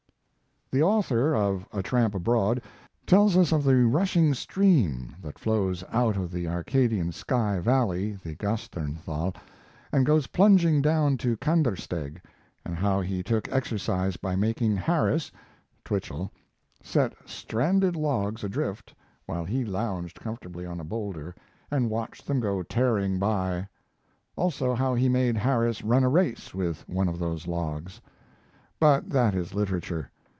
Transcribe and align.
The 0.73 0.83
author 0.83 1.35
of 1.35 1.67
A 1.73 1.83
Tramp 1.83 2.15
Abroad 2.15 2.61
tells 3.05 3.35
us 3.35 3.51
of 3.51 3.65
the 3.65 3.83
rushing 3.83 4.33
stream 4.33 5.13
that 5.21 5.37
flows 5.37 5.83
out 5.89 6.15
of 6.15 6.31
the 6.31 6.47
Arcadian 6.47 7.11
sky 7.11 7.59
valley, 7.59 8.13
the 8.23 8.35
Gasternthal, 8.35 9.35
and 9.91 10.05
goes 10.05 10.27
plunging 10.27 10.81
down 10.81 11.17
to 11.17 11.35
Kandersteg, 11.35 12.21
and 12.63 12.73
how 12.73 13.01
he 13.01 13.21
took 13.21 13.51
exercise 13.51 14.15
by 14.15 14.37
making 14.37 14.77
"Harris" 14.77 15.29
(Twichell) 15.83 16.31
set 16.81 17.11
stranded 17.25 17.97
logs 17.97 18.41
adrift 18.41 18.95
while 19.25 19.43
he 19.43 19.65
lounged 19.65 20.21
comfortably 20.21 20.65
on 20.65 20.79
a 20.79 20.85
boulder, 20.85 21.35
and 21.69 21.89
watched 21.89 22.25
them 22.25 22.39
go 22.39 22.63
tearing 22.63 23.19
by; 23.19 23.67
also 24.37 24.73
how 24.73 24.95
he 24.95 25.09
made 25.09 25.35
Harris 25.35 25.83
run 25.83 26.05
a 26.05 26.09
race 26.09 26.53
with 26.53 26.87
one 26.87 27.09
of 27.09 27.19
those 27.19 27.45
logs. 27.45 27.99
But 28.79 29.09
that 29.09 29.35
is 29.35 29.53
literature. 29.53 30.09